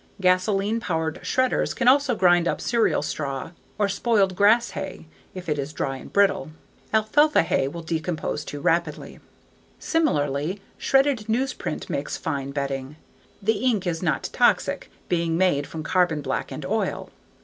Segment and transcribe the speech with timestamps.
[0.19, 5.59] Gasoline powered shredders can also grind up cereal straw or spoiled grass hay (if it
[5.59, 6.49] is dry and brittle).
[6.91, 9.19] Alfalfa hay will decompose too rapidly.
[9.77, 12.95] Similarly, shredded newsprint makes fine bedding.
[13.43, 17.11] The ink is not toxic, being made from carbon black and oil.